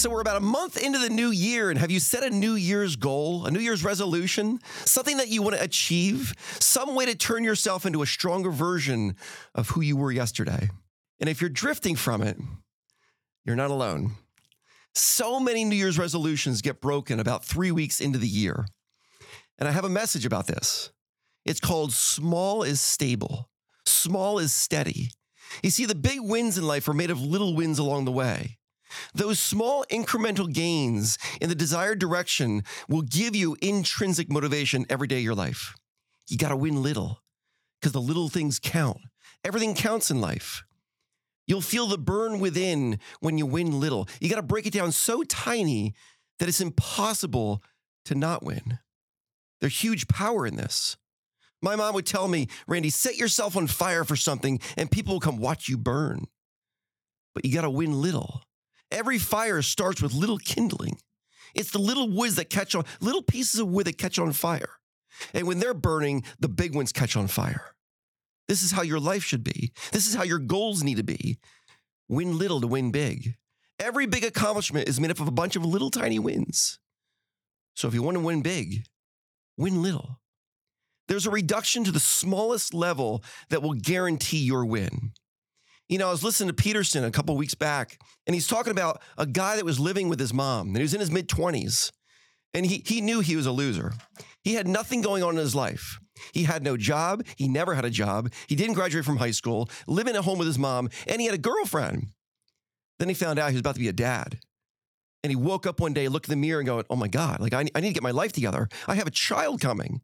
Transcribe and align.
So 0.00 0.08
we're 0.08 0.22
about 0.22 0.38
a 0.38 0.40
month 0.40 0.82
into 0.82 0.98
the 0.98 1.10
new 1.10 1.30
year, 1.30 1.68
and 1.68 1.78
have 1.78 1.90
you 1.90 2.00
set 2.00 2.24
a 2.24 2.30
New 2.30 2.54
Year's 2.54 2.96
goal, 2.96 3.44
a 3.44 3.50
New 3.50 3.60
Year's 3.60 3.84
resolution, 3.84 4.58
something 4.86 5.18
that 5.18 5.28
you 5.28 5.42
want 5.42 5.56
to 5.56 5.62
achieve, 5.62 6.32
some 6.58 6.94
way 6.94 7.04
to 7.04 7.14
turn 7.14 7.44
yourself 7.44 7.84
into 7.84 8.00
a 8.00 8.06
stronger 8.06 8.50
version 8.50 9.14
of 9.54 9.68
who 9.68 9.82
you 9.82 9.98
were 9.98 10.10
yesterday? 10.10 10.70
And 11.20 11.28
if 11.28 11.42
you're 11.42 11.50
drifting 11.50 11.96
from 11.96 12.22
it, 12.22 12.38
you're 13.44 13.56
not 13.56 13.70
alone. 13.70 14.12
So 14.94 15.38
many 15.38 15.66
New 15.66 15.76
Year's 15.76 15.98
resolutions 15.98 16.62
get 16.62 16.80
broken 16.80 17.20
about 17.20 17.44
three 17.44 17.70
weeks 17.70 18.00
into 18.00 18.18
the 18.18 18.26
year. 18.26 18.64
And 19.58 19.68
I 19.68 19.72
have 19.72 19.84
a 19.84 19.90
message 19.90 20.24
about 20.24 20.46
this. 20.46 20.92
It's 21.44 21.60
called 21.60 21.92
Small 21.92 22.62
is 22.62 22.80
Stable, 22.80 23.50
Small 23.84 24.38
is 24.38 24.54
Steady. 24.54 25.10
You 25.62 25.68
see, 25.68 25.84
the 25.84 25.94
big 25.94 26.20
wins 26.22 26.56
in 26.56 26.66
life 26.66 26.88
are 26.88 26.94
made 26.94 27.10
of 27.10 27.20
little 27.20 27.54
wins 27.54 27.78
along 27.78 28.06
the 28.06 28.12
way. 28.12 28.56
Those 29.14 29.38
small 29.38 29.84
incremental 29.90 30.52
gains 30.52 31.18
in 31.40 31.48
the 31.48 31.54
desired 31.54 31.98
direction 31.98 32.64
will 32.88 33.02
give 33.02 33.34
you 33.34 33.56
intrinsic 33.60 34.30
motivation 34.30 34.86
every 34.88 35.08
day 35.08 35.18
of 35.18 35.24
your 35.24 35.34
life. 35.34 35.74
You 36.28 36.38
got 36.38 36.50
to 36.50 36.56
win 36.56 36.82
little 36.82 37.22
because 37.80 37.92
the 37.92 38.00
little 38.00 38.28
things 38.28 38.58
count. 38.58 38.98
Everything 39.44 39.74
counts 39.74 40.10
in 40.10 40.20
life. 40.20 40.62
You'll 41.46 41.60
feel 41.60 41.86
the 41.86 41.98
burn 41.98 42.38
within 42.38 43.00
when 43.20 43.36
you 43.36 43.46
win 43.46 43.80
little. 43.80 44.08
You 44.20 44.28
got 44.28 44.36
to 44.36 44.42
break 44.42 44.66
it 44.66 44.72
down 44.72 44.92
so 44.92 45.22
tiny 45.24 45.94
that 46.38 46.48
it's 46.48 46.60
impossible 46.60 47.62
to 48.04 48.14
not 48.14 48.44
win. 48.44 48.78
There's 49.60 49.82
huge 49.82 50.08
power 50.08 50.46
in 50.46 50.56
this. 50.56 50.96
My 51.62 51.76
mom 51.76 51.94
would 51.94 52.06
tell 52.06 52.28
me, 52.28 52.48
Randy, 52.66 52.90
set 52.90 53.16
yourself 53.16 53.56
on 53.56 53.66
fire 53.66 54.04
for 54.04 54.16
something 54.16 54.60
and 54.76 54.90
people 54.90 55.14
will 55.14 55.20
come 55.20 55.38
watch 55.38 55.68
you 55.68 55.76
burn. 55.76 56.26
But 57.34 57.44
you 57.44 57.54
got 57.54 57.62
to 57.62 57.70
win 57.70 58.00
little. 58.00 58.42
Every 58.90 59.18
fire 59.18 59.62
starts 59.62 60.02
with 60.02 60.14
little 60.14 60.38
kindling. 60.38 60.98
It's 61.54 61.70
the 61.70 61.78
little 61.78 62.08
woods 62.08 62.36
that 62.36 62.50
catch 62.50 62.74
on, 62.74 62.84
little 63.00 63.22
pieces 63.22 63.60
of 63.60 63.68
wood 63.68 63.86
that 63.86 63.98
catch 63.98 64.18
on 64.18 64.32
fire. 64.32 64.70
And 65.34 65.46
when 65.46 65.58
they're 65.58 65.74
burning, 65.74 66.24
the 66.38 66.48
big 66.48 66.74
ones 66.74 66.92
catch 66.92 67.16
on 67.16 67.26
fire. 67.26 67.74
This 68.48 68.62
is 68.62 68.72
how 68.72 68.82
your 68.82 69.00
life 69.00 69.22
should 69.22 69.44
be. 69.44 69.72
This 69.92 70.06
is 70.06 70.14
how 70.14 70.22
your 70.22 70.38
goals 70.38 70.82
need 70.82 70.96
to 70.96 71.04
be. 71.04 71.38
Win 72.08 72.38
little 72.38 72.60
to 72.60 72.66
win 72.66 72.90
big. 72.90 73.36
Every 73.78 74.06
big 74.06 74.24
accomplishment 74.24 74.88
is 74.88 75.00
made 75.00 75.10
up 75.10 75.20
of 75.20 75.28
a 75.28 75.32
bunch 75.32 75.56
of 75.56 75.64
little 75.64 75.90
tiny 75.90 76.18
wins. 76.18 76.78
So 77.74 77.88
if 77.88 77.94
you 77.94 78.02
want 78.02 78.16
to 78.16 78.22
win 78.22 78.42
big, 78.42 78.84
win 79.56 79.82
little. 79.82 80.20
There's 81.08 81.26
a 81.26 81.30
reduction 81.30 81.84
to 81.84 81.92
the 81.92 82.00
smallest 82.00 82.74
level 82.74 83.24
that 83.48 83.62
will 83.62 83.74
guarantee 83.74 84.38
your 84.38 84.64
win. 84.64 85.12
You 85.90 85.98
know, 85.98 86.06
I 86.06 86.12
was 86.12 86.22
listening 86.22 86.46
to 86.46 86.54
Peterson 86.54 87.02
a 87.02 87.10
couple 87.10 87.36
weeks 87.36 87.56
back, 87.56 87.98
and 88.24 88.32
he's 88.32 88.46
talking 88.46 88.70
about 88.70 89.02
a 89.18 89.26
guy 89.26 89.56
that 89.56 89.64
was 89.64 89.80
living 89.80 90.08
with 90.08 90.20
his 90.20 90.32
mom, 90.32 90.68
and 90.68 90.76
he 90.76 90.82
was 90.82 90.94
in 90.94 91.00
his 91.00 91.10
mid 91.10 91.28
20s, 91.28 91.90
and 92.54 92.64
he, 92.64 92.80
he 92.86 93.00
knew 93.00 93.18
he 93.18 93.34
was 93.34 93.44
a 93.44 93.50
loser. 93.50 93.94
He 94.44 94.54
had 94.54 94.68
nothing 94.68 95.02
going 95.02 95.24
on 95.24 95.30
in 95.34 95.40
his 95.40 95.56
life. 95.56 95.98
He 96.32 96.44
had 96.44 96.62
no 96.62 96.76
job. 96.76 97.24
He 97.34 97.48
never 97.48 97.74
had 97.74 97.84
a 97.84 97.90
job. 97.90 98.32
He 98.46 98.54
didn't 98.54 98.74
graduate 98.74 99.04
from 99.04 99.16
high 99.16 99.32
school, 99.32 99.68
living 99.88 100.14
at 100.14 100.22
home 100.22 100.38
with 100.38 100.46
his 100.46 100.60
mom, 100.60 100.90
and 101.08 101.20
he 101.20 101.26
had 101.26 101.34
a 101.34 101.38
girlfriend. 101.38 102.10
Then 103.00 103.08
he 103.08 103.14
found 103.14 103.40
out 103.40 103.48
he 103.48 103.54
was 103.54 103.60
about 103.60 103.74
to 103.74 103.80
be 103.80 103.88
a 103.88 103.92
dad. 103.92 104.38
And 105.24 105.32
he 105.32 105.36
woke 105.36 105.66
up 105.66 105.80
one 105.80 105.92
day, 105.92 106.06
looked 106.06 106.28
in 106.28 106.32
the 106.32 106.46
mirror, 106.46 106.60
and 106.60 106.68
go, 106.68 106.84
Oh 106.88 106.94
my 106.94 107.08
God, 107.08 107.40
like 107.40 107.52
I, 107.52 107.66
I 107.74 107.80
need 107.80 107.88
to 107.88 107.94
get 107.94 108.04
my 108.04 108.12
life 108.12 108.32
together. 108.32 108.68
I 108.86 108.94
have 108.94 109.08
a 109.08 109.10
child 109.10 109.60
coming. 109.60 110.02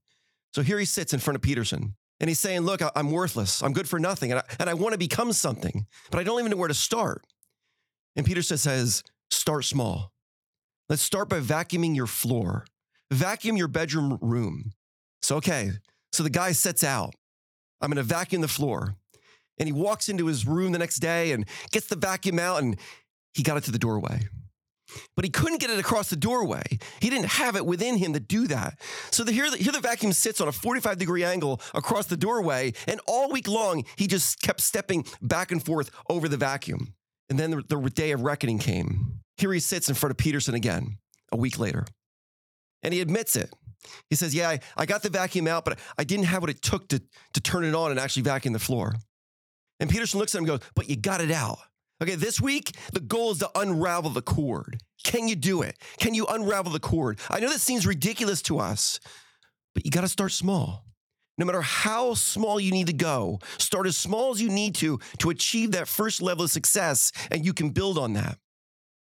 So 0.53 0.63
here 0.63 0.81
he 0.81 0.85
sits 0.85 1.15
in 1.15 1.21
front 1.21 1.37
of 1.37 1.43
Peterson. 1.43 1.95
And 2.21 2.29
he's 2.29 2.41
saying, 2.41 2.61
Look, 2.61 2.81
I'm 2.95 3.11
worthless. 3.11 3.63
I'm 3.63 3.73
good 3.73 3.89
for 3.89 3.99
nothing. 3.99 4.33
And 4.33 4.41
I, 4.41 4.45
and 4.61 4.71
I 4.71 4.75
want 4.75 4.93
to 4.93 4.99
become 4.99 5.33
something, 5.33 5.87
but 6.11 6.19
I 6.19 6.25
don't 6.25 6.39
even 6.39 6.51
know 6.51 6.57
where 6.57 6.69
to 6.69 6.75
start. 6.75 7.25
And 8.15 8.25
Peterson 8.25 8.59
says, 8.59 9.03
Start 9.31 9.65
small. 9.65 10.13
Let's 10.89 11.03
start 11.03 11.29
by 11.29 11.41
vacuuming 11.41 11.97
your 11.97 12.07
floor, 12.07 12.65
vacuum 13.11 13.57
your 13.57 13.69
bedroom 13.69 14.19
room. 14.21 14.73
So, 15.23 15.37
okay. 15.37 15.73
So 16.13 16.23
the 16.23 16.31
guy 16.31 16.53
sets 16.53 16.85
out. 16.85 17.15
I'm 17.81 17.91
going 17.91 17.97
to 17.97 18.03
vacuum 18.03 18.41
the 18.41 18.49
floor. 18.49 18.95
And 19.59 19.69
he 19.69 19.73
walks 19.73 20.09
into 20.09 20.27
his 20.27 20.47
room 20.47 20.73
the 20.73 20.79
next 20.79 20.99
day 20.99 21.33
and 21.33 21.47
gets 21.73 21.87
the 21.87 21.97
vacuum 21.97 22.39
out 22.39 22.63
and 22.63 22.79
he 23.35 23.43
got 23.43 23.57
it 23.57 23.65
to 23.65 23.71
the 23.71 23.79
doorway 23.79 24.21
but 25.15 25.25
he 25.25 25.31
couldn't 25.31 25.61
get 25.61 25.71
it 25.71 25.79
across 25.79 26.11
the 26.11 26.17
doorway. 26.17 26.63
He 27.01 27.11
didn't 27.11 27.29
have 27.29 27.57
it 27.57 27.67
within 27.67 27.97
him 27.97 28.13
to 28.13 28.21
do 28.21 28.47
that. 28.49 28.79
So 29.11 29.25
the, 29.25 29.33
here, 29.33 29.51
the, 29.51 29.57
here 29.57 29.73
the 29.73 29.81
vacuum 29.81 30.13
sits 30.13 30.41
on 30.41 30.49
a 30.49 30.53
45 30.53 30.99
degree 30.99 31.25
angle 31.25 31.61
across 31.75 32.07
the 32.07 32.17
doorway, 32.17 32.73
and 32.87 33.01
all 33.07 33.31
week 33.31 33.49
long, 33.49 33.85
he 33.97 34.07
just 34.07 34.41
kept 34.43 34.61
stepping 34.61 35.05
back 35.23 35.53
and 35.53 35.65
forth 35.65 35.91
over 36.09 36.29
the 36.29 36.37
vacuum. 36.37 36.95
And 37.29 37.39
then 37.39 37.51
the, 37.51 37.63
the 37.69 37.91
day 37.91 38.13
of 38.13 38.23
reckoning 38.23 38.59
came. 38.59 39.21
Here 39.37 39.53
he 39.53 39.61
sits 39.61 39.89
in 39.89 39.95
front 39.95 40.13
of 40.13 40.17
Peterson 40.17 40.55
again, 40.55 40.99
a 41.33 41.37
week 41.37 41.59
later. 41.59 41.85
And 42.83 42.95
he 42.95 43.01
admits 43.01 43.37
it. 43.37 43.53
He 44.11 44.17
says, 44.17 44.35
Yeah, 44.35 44.49
I, 44.49 44.61
I 44.77 44.87
got 44.87 45.03
the 45.03 45.11
vacuum 45.11 45.47
out, 45.47 45.65
but 45.65 45.79
I 45.99 46.05
didn't 46.05 46.27
have 46.27 46.43
what 46.43 46.51
it 46.51 46.63
took 46.63 46.89
to, 46.89 47.03
to 47.35 47.41
turn 47.41 47.65
it 47.65 47.75
on 47.75 47.91
and 47.91 48.01
actually 48.01 48.23
vacuum 48.23 48.53
the 48.53 48.59
floor. 48.59 48.95
And 49.81 49.91
Peterson 49.91 50.19
looks 50.19 50.35
at 50.35 50.39
him 50.39 50.49
and 50.49 50.61
goes, 50.61 50.71
But 50.75 50.89
you 50.89 50.97
got 50.97 51.21
it 51.21 51.31
out. 51.31 51.59
Okay, 52.03 52.15
this 52.15 52.41
week, 52.41 52.77
the 52.93 53.01
goal 53.01 53.31
is 53.33 53.39
to 53.39 53.51
unravel 53.55 54.11
the 54.11 54.21
cord. 54.21 54.81
Can 55.03 55.29
you 55.29 55.37
do 55.37 55.63
it? 55.63 55.79
Can 55.99 56.13
you 56.13 56.27
unravel 56.27 56.71
the 56.71 56.81
cord? 56.81 57.19
I 57.31 57.41
know 57.41 57.49
that 57.49 57.61
seems 57.61 57.87
ridiculous 57.87 58.43
to 58.43 58.59
us, 58.59 59.01
but 59.75 59.87
you 59.87 59.91
got 59.91 60.03
to 60.03 60.09
start 60.09 60.33
small. 60.33 60.85
No 61.39 61.47
matter 61.47 61.63
how 61.63 62.15
small 62.15 62.61
you 62.61 62.71
need 62.71 62.87
to 62.89 62.93
go, 62.93 63.39
start 63.59 63.87
as 63.87 63.97
small 63.97 64.33
as 64.33 64.43
you 64.43 64.51
need 64.51 64.75
to 64.77 64.99
to 65.19 65.31
achieve 65.31 65.73
that 65.73 65.89
first 65.89 66.21
level 66.21 66.45
of 66.45 66.51
success, 66.51 67.13
and 67.31 67.45
you 67.45 67.55
can 67.55 67.71
build 67.71 67.99
on 67.99 68.13
that. 68.15 68.39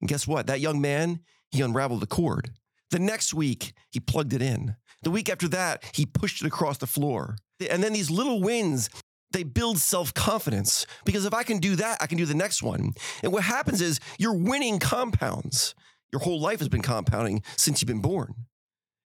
And 0.02 0.10
guess 0.10 0.28
what? 0.28 0.48
That 0.48 0.60
young 0.60 0.82
man, 0.82 1.20
he 1.52 1.62
unraveled 1.62 2.02
the 2.02 2.08
cord. 2.08 2.52
The 2.92 3.00
next 3.00 3.34
week, 3.34 3.74
he 3.92 4.00
plugged 4.00 4.34
it 4.34 4.42
in. 4.42 4.76
The 5.04 5.12
week 5.12 5.30
after 5.30 5.48
that, 5.50 5.84
he 5.94 6.06
pushed 6.06 6.42
it 6.42 6.48
across 6.48 6.78
the 6.80 6.88
floor. 6.88 7.38
And 7.70 7.84
then 7.84 7.94
these 7.94 8.10
little 8.10 8.42
wins 8.42 8.90
they 9.32 9.44
build 9.44 9.78
self 9.78 10.14
confidence 10.14 10.86
because 11.06 11.26
if 11.26 11.34
I 11.34 11.44
can 11.44 11.60
do 11.60 11.76
that, 11.76 11.98
I 12.02 12.08
can 12.08 12.18
do 12.18 12.26
the 12.26 12.34
next 12.34 12.64
one. 12.64 12.94
And 13.24 13.32
what 13.32 13.44
happens 13.44 13.82
is 13.82 14.00
you're 14.18 14.34
winning 14.34 14.80
compounds. 14.80 15.76
Your 16.12 16.22
whole 16.22 16.40
life 16.40 16.60
has 16.60 16.70
been 16.70 16.82
compounding 16.82 17.44
since 17.56 17.82
you've 17.82 17.88
been 17.88 18.02
born. 18.02 18.34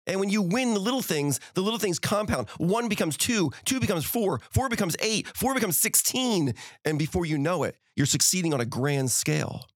And 0.07 0.19
when 0.19 0.29
you 0.29 0.41
win 0.41 0.73
the 0.73 0.79
little 0.79 1.01
things, 1.01 1.39
the 1.53 1.61
little 1.61 1.79
things 1.79 1.99
compound. 1.99 2.49
One 2.57 2.89
becomes 2.89 3.17
two, 3.17 3.51
two 3.65 3.79
becomes 3.79 4.05
four, 4.05 4.41
four 4.51 4.67
becomes 4.67 4.95
eight, 4.99 5.27
four 5.35 5.53
becomes 5.53 5.77
16. 5.77 6.53
And 6.85 6.99
before 6.99 7.25
you 7.25 7.37
know 7.37 7.63
it, 7.63 7.77
you're 7.95 8.05
succeeding 8.05 8.53
on 8.53 8.61
a 8.61 8.65
grand 8.65 9.11
scale. 9.11 9.67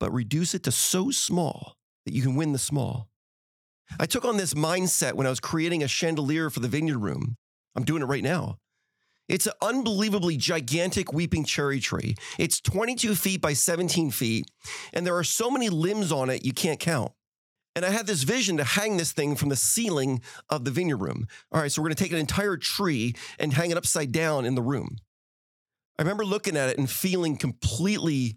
But 0.00 0.12
reduce 0.12 0.54
it 0.54 0.64
to 0.64 0.72
so 0.72 1.10
small 1.10 1.76
that 2.06 2.12
you 2.12 2.22
can 2.22 2.34
win 2.34 2.52
the 2.52 2.58
small. 2.58 3.08
I 4.00 4.06
took 4.06 4.24
on 4.24 4.36
this 4.36 4.54
mindset 4.54 5.14
when 5.14 5.26
I 5.26 5.30
was 5.30 5.40
creating 5.40 5.82
a 5.82 5.88
chandelier 5.88 6.50
for 6.50 6.60
the 6.60 6.68
vineyard 6.68 6.98
room. 6.98 7.36
I'm 7.76 7.84
doing 7.84 8.02
it 8.02 8.06
right 8.06 8.22
now. 8.22 8.58
It's 9.32 9.46
an 9.46 9.54
unbelievably 9.62 10.36
gigantic 10.36 11.14
weeping 11.14 11.44
cherry 11.44 11.80
tree. 11.80 12.16
It's 12.38 12.60
22 12.60 13.14
feet 13.14 13.40
by 13.40 13.54
17 13.54 14.10
feet, 14.10 14.44
and 14.92 15.06
there 15.06 15.16
are 15.16 15.24
so 15.24 15.50
many 15.50 15.70
limbs 15.70 16.12
on 16.12 16.28
it 16.28 16.44
you 16.44 16.52
can't 16.52 16.78
count. 16.78 17.12
And 17.74 17.86
I 17.86 17.88
had 17.88 18.06
this 18.06 18.24
vision 18.24 18.58
to 18.58 18.64
hang 18.64 18.98
this 18.98 19.12
thing 19.12 19.34
from 19.34 19.48
the 19.48 19.56
ceiling 19.56 20.20
of 20.50 20.66
the 20.66 20.70
vineyard 20.70 20.98
room. 20.98 21.26
All 21.50 21.62
right, 21.62 21.72
so 21.72 21.80
we're 21.80 21.88
gonna 21.88 21.94
take 21.94 22.12
an 22.12 22.18
entire 22.18 22.58
tree 22.58 23.14
and 23.38 23.54
hang 23.54 23.70
it 23.70 23.78
upside 23.78 24.12
down 24.12 24.44
in 24.44 24.54
the 24.54 24.60
room. 24.60 24.98
I 25.98 26.02
remember 26.02 26.26
looking 26.26 26.56
at 26.58 26.68
it 26.68 26.76
and 26.76 26.90
feeling 26.90 27.36
completely, 27.38 28.36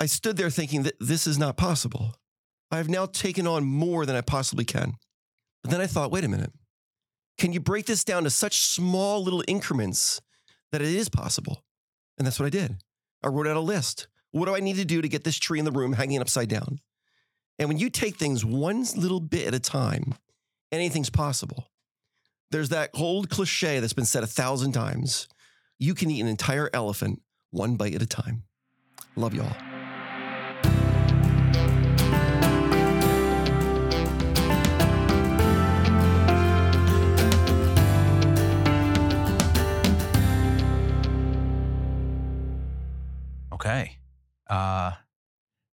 I 0.00 0.06
stood 0.06 0.38
there 0.38 0.48
thinking 0.48 0.84
that 0.84 0.94
this 0.98 1.26
is 1.26 1.38
not 1.38 1.58
possible. 1.58 2.16
I 2.70 2.78
have 2.78 2.88
now 2.88 3.04
taken 3.04 3.46
on 3.46 3.64
more 3.64 4.06
than 4.06 4.16
I 4.16 4.22
possibly 4.22 4.64
can. 4.64 4.94
But 5.62 5.70
then 5.70 5.82
I 5.82 5.86
thought, 5.86 6.10
wait 6.10 6.24
a 6.24 6.28
minute. 6.28 6.52
Can 7.42 7.52
you 7.52 7.58
break 7.58 7.86
this 7.86 8.04
down 8.04 8.22
to 8.22 8.30
such 8.30 8.60
small 8.60 9.20
little 9.20 9.42
increments 9.48 10.20
that 10.70 10.80
it 10.80 10.86
is 10.86 11.08
possible? 11.08 11.64
And 12.16 12.24
that's 12.24 12.38
what 12.38 12.46
I 12.46 12.50
did. 12.50 12.76
I 13.20 13.26
wrote 13.26 13.48
out 13.48 13.56
a 13.56 13.60
list. 13.60 14.06
What 14.30 14.46
do 14.46 14.54
I 14.54 14.60
need 14.60 14.76
to 14.76 14.84
do 14.84 15.02
to 15.02 15.08
get 15.08 15.24
this 15.24 15.40
tree 15.40 15.58
in 15.58 15.64
the 15.64 15.72
room 15.72 15.94
hanging 15.94 16.20
upside 16.20 16.48
down? 16.48 16.78
And 17.58 17.68
when 17.68 17.78
you 17.78 17.90
take 17.90 18.14
things 18.14 18.44
one 18.44 18.84
little 18.94 19.18
bit 19.18 19.48
at 19.48 19.54
a 19.54 19.58
time, 19.58 20.14
anything's 20.70 21.10
possible. 21.10 21.66
There's 22.52 22.68
that 22.68 22.90
old 22.94 23.28
cliche 23.28 23.80
that's 23.80 23.92
been 23.92 24.04
said 24.04 24.22
a 24.22 24.28
thousand 24.28 24.70
times 24.70 25.26
you 25.80 25.94
can 25.94 26.12
eat 26.12 26.20
an 26.20 26.28
entire 26.28 26.70
elephant 26.72 27.22
one 27.50 27.74
bite 27.74 27.96
at 27.96 28.02
a 28.02 28.06
time. 28.06 28.44
Love 29.16 29.34
y'all. 29.34 29.71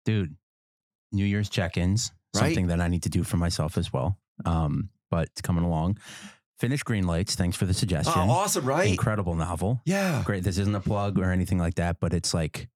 Dude. 0.05 0.37
New 1.13 1.25
Year's 1.25 1.49
check-ins, 1.49 2.13
Right. 2.35 2.41
something 2.45 2.67
that 2.69 2.81
I 2.81 2.89
need 2.89 3.05
to 3.05 3.09
do 3.09 3.23
for 3.25 3.37
myself 3.39 3.79
as 3.79 3.93
well. 3.93 4.19
Um, 4.45 4.91
but 5.11 5.29
it's 5.29 5.41
coming 5.41 5.65
along. 5.65 5.99
Finish 6.61 6.83
Green 6.83 7.07
Lights. 7.07 7.35
Thanks 7.35 7.57
for 7.57 7.65
the 7.67 7.73
suggestion. 7.75 8.13
Oh, 8.17 8.31
awesome, 8.31 8.65
right? 8.67 8.91
Incredible 8.91 9.35
novel. 9.35 9.81
Yeah. 9.87 10.23
Great. 10.25 10.45
This 10.45 10.59
isn't 10.59 10.75
a 10.75 10.81
plug 10.81 11.19
or 11.19 11.31
anything 11.33 11.59
like 11.59 11.77
that, 11.77 11.99
but 12.01 12.13
it's 12.13 12.35
like 12.35 12.69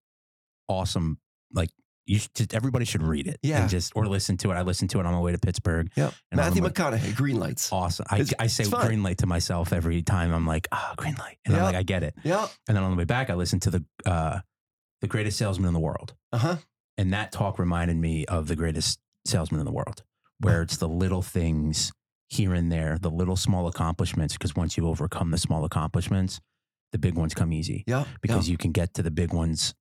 awesome. 0.69 1.19
Like 1.53 1.69
you 2.07 2.19
should, 2.21 2.35
just, 2.35 2.55
everybody 2.55 2.85
should 2.87 3.03
read 3.03 3.27
it. 3.27 3.39
Yeah. 3.43 3.61
And 3.63 3.69
just 3.71 3.93
or 3.95 4.07
listen 4.07 4.37
to 4.39 4.51
it. 4.51 4.55
I 4.55 4.63
listened 4.63 4.91
to 4.91 5.01
it 5.01 5.07
on 5.07 5.13
my 5.13 5.21
way 5.21 5.33
to 5.33 5.39
Pittsburgh. 5.39 5.91
Yep. 5.97 6.15
Matthew 6.33 6.63
the- 6.63 6.71
McConaughey, 6.71 7.15
Green 7.15 7.39
Lights. 7.39 7.71
Awesome. 7.73 8.07
I, 8.09 8.25
I 8.39 8.47
say 8.47 8.65
green 8.65 9.03
light 9.03 9.19
to 9.19 9.27
myself 9.27 9.73
every 9.73 10.01
time. 10.03 10.33
I'm 10.33 10.47
like, 10.47 10.69
ah, 10.73 10.95
green 10.97 11.17
light. 11.17 11.39
And 11.45 11.55
I'm 11.55 11.61
Yeah. 11.61 11.67
like, 11.67 11.77
I 11.77 11.83
get 11.83 12.03
it. 12.03 12.15
Yeah. 12.25 12.47
And 12.69 12.77
then 12.77 12.83
on 12.85 12.93
the 12.93 12.97
way 12.97 13.05
back, 13.05 13.29
I 13.31 13.35
listened 13.35 13.63
to 13.63 13.71
the 13.71 13.85
uh, 14.07 14.41
the 15.03 15.07
greatest 15.09 15.37
salesman 15.37 15.69
in 15.69 15.75
the 15.75 15.81
world. 15.81 16.15
Uh 16.33 16.39
huh. 16.39 16.57
And 16.97 17.13
that 17.13 17.33
talk 17.33 17.59
reminded 17.59 17.97
me 17.99 18.25
of 18.27 18.49
the 18.49 18.57
greatest 18.57 18.99
salesman 19.27 19.61
in 19.61 19.67
the 19.67 19.73
world, 19.73 20.03
where 20.41 20.63
it's 20.63 20.79
the 20.79 20.89
little 20.89 21.23
things 21.23 21.93
here 22.31 22.55
and 22.55 22.73
there, 22.73 22.97
the 22.99 23.11
little 23.11 23.37
small 23.37 23.67
accomplishments. 23.69 24.35
Because 24.35 24.57
once 24.57 24.77
you 24.79 24.87
overcome 24.89 25.31
the 25.31 25.39
small 25.39 25.65
accomplishments, 25.65 26.41
the 26.93 26.99
big 26.99 27.15
ones 27.15 27.35
come 27.35 27.53
easy 27.53 27.85
Yeah. 27.87 28.05
because 28.23 28.49
you 28.49 28.57
can 28.57 28.73
get 28.73 28.95
to 28.95 29.03
the 29.03 29.11
big 29.11 29.33
ones. 29.35 29.75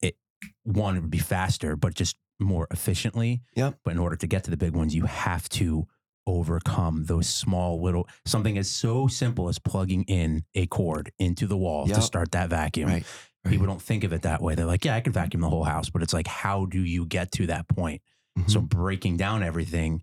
It 0.00 0.16
one 0.64 0.96
it 0.96 1.00
would 1.00 1.10
be 1.10 1.18
faster, 1.18 1.76
but 1.76 1.94
just 1.94 2.16
more 2.38 2.66
efficiently. 2.70 3.42
Yep. 3.56 3.78
But 3.84 3.90
in 3.92 3.98
order 3.98 4.16
to 4.16 4.26
get 4.26 4.44
to 4.44 4.50
the 4.50 4.56
big 4.56 4.74
ones, 4.74 4.94
you 4.94 5.04
have 5.06 5.48
to 5.50 5.86
overcome 6.26 7.04
those 7.06 7.26
small 7.28 7.82
little 7.82 8.06
something 8.24 8.56
as 8.58 8.70
so 8.70 9.06
simple 9.08 9.48
as 9.48 9.58
plugging 9.58 10.04
in 10.04 10.44
a 10.54 10.66
cord 10.66 11.10
into 11.18 11.46
the 11.46 11.56
wall 11.56 11.88
Yep. 11.88 11.96
to 11.96 12.02
start 12.02 12.30
that 12.32 12.50
vacuum. 12.50 12.88
Right. 12.88 13.06
Right. 13.44 13.52
People 13.52 13.66
don't 13.66 13.82
think 13.82 14.04
of 14.04 14.12
it 14.12 14.22
that 14.22 14.42
way. 14.42 14.54
They're 14.54 14.66
like, 14.66 14.84
yeah, 14.84 14.94
I 14.96 15.00
can 15.00 15.12
vacuum 15.12 15.40
the 15.40 15.48
whole 15.48 15.64
house, 15.64 15.90
but 15.90 16.02
it's 16.02 16.12
like, 16.12 16.26
how 16.26 16.66
do 16.66 16.80
you 16.80 17.06
get 17.06 17.32
to 17.32 17.46
that 17.46 17.68
point? 17.68 18.02
Mhm. 18.38 18.50
So 18.50 18.60
breaking 18.60 19.16
down 19.16 19.42
everything, 19.42 20.02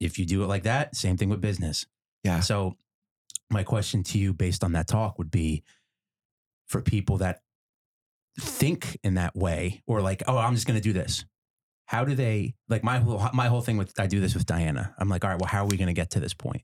if 0.00 0.18
you 0.18 0.26
do 0.26 0.42
it 0.42 0.46
like 0.46 0.62
that, 0.64 0.96
same 0.96 1.16
thing 1.16 1.28
with 1.28 1.40
business. 1.40 1.86
Yeah. 2.24 2.40
So 2.40 2.76
my 3.50 3.62
question 3.62 4.02
to 4.04 4.18
you 4.18 4.32
based 4.32 4.62
on 4.62 4.72
that 4.72 4.86
talk 4.88 5.18
would 5.18 5.30
be 5.30 5.62
for 6.68 6.80
people 6.80 7.18
that 7.18 7.40
think 8.38 8.98
in 9.02 9.14
that 9.14 9.34
way 9.34 9.82
or 9.86 10.00
like, 10.00 10.22
oh, 10.28 10.38
I'm 10.38 10.54
just 10.54 10.66
going 10.66 10.78
to 10.78 10.82
do 10.82 10.92
this. 10.92 11.24
How 11.86 12.04
do 12.04 12.14
they 12.14 12.54
like 12.68 12.84
my 12.84 12.98
whole 12.98 13.20
my 13.34 13.48
whole 13.48 13.62
thing 13.62 13.76
with 13.76 13.98
I 13.98 14.06
do 14.06 14.20
this 14.20 14.34
with 14.34 14.46
Diana. 14.46 14.94
I'm 14.98 15.08
like, 15.08 15.24
all 15.24 15.30
right, 15.30 15.40
well, 15.40 15.48
how 15.48 15.64
are 15.64 15.66
we 15.66 15.76
going 15.76 15.88
to 15.88 15.92
get 15.92 16.10
to 16.10 16.20
this 16.20 16.34
point? 16.34 16.62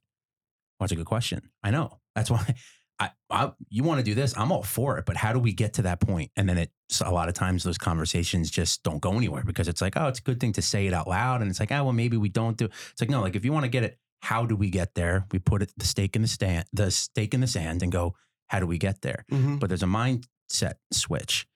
Well, 0.78 0.84
that's 0.84 0.92
a 0.92 0.96
good 0.96 1.06
question. 1.06 1.50
I 1.64 1.72
know. 1.72 1.98
That's 2.14 2.30
why 2.30 2.54
I, 2.98 3.10
I 3.30 3.52
you 3.68 3.82
want 3.82 3.98
to 3.98 4.04
do 4.04 4.14
this. 4.14 4.36
I'm 4.36 4.50
all 4.50 4.62
for 4.62 4.98
it, 4.98 5.04
but 5.06 5.16
how 5.16 5.32
do 5.32 5.38
we 5.38 5.52
get 5.52 5.74
to 5.74 5.82
that 5.82 6.00
point? 6.00 6.30
And 6.36 6.48
then 6.48 6.56
it's 6.58 7.00
a 7.00 7.10
lot 7.10 7.28
of 7.28 7.34
times 7.34 7.62
those 7.62 7.78
conversations 7.78 8.50
just 8.50 8.82
don't 8.82 9.00
go 9.00 9.12
anywhere 9.12 9.42
because 9.44 9.68
it's 9.68 9.82
like, 9.82 9.96
oh, 9.96 10.08
it's 10.08 10.18
a 10.18 10.22
good 10.22 10.40
thing 10.40 10.52
to 10.54 10.62
say 10.62 10.86
it 10.86 10.94
out 10.94 11.06
loud, 11.06 11.42
and 11.42 11.50
it's 11.50 11.60
like, 11.60 11.72
oh, 11.72 11.84
well, 11.84 11.92
maybe 11.92 12.16
we 12.16 12.28
don't 12.28 12.56
do. 12.56 12.64
It's 12.64 13.00
like, 13.00 13.10
no, 13.10 13.20
like 13.20 13.36
if 13.36 13.44
you 13.44 13.52
want 13.52 13.64
to 13.64 13.68
get 13.70 13.82
it, 13.82 13.98
how 14.22 14.46
do 14.46 14.56
we 14.56 14.70
get 14.70 14.94
there? 14.94 15.26
We 15.30 15.38
put 15.38 15.62
it 15.62 15.72
the 15.76 15.86
stake 15.86 16.16
in 16.16 16.22
the 16.22 16.28
stand, 16.28 16.64
the 16.72 16.90
stake 16.90 17.34
in 17.34 17.40
the 17.40 17.46
sand, 17.46 17.82
and 17.82 17.92
go, 17.92 18.14
how 18.48 18.60
do 18.60 18.66
we 18.66 18.78
get 18.78 19.02
there? 19.02 19.24
Mhm. 19.30 19.60
But 19.60 19.68
there's 19.68 19.82
a 19.82 19.86
mindset 19.86 20.74
switch. 20.92 21.46